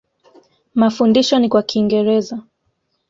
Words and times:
Mafundisho 0.75 1.39
ni 1.39 1.49
kwa 1.49 1.63
Kiingereza. 1.63 2.43